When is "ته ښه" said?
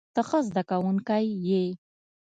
0.13-0.39